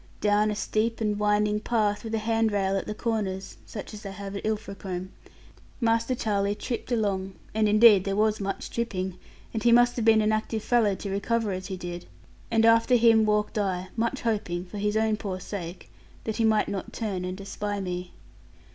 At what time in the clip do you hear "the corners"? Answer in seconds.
2.87-3.57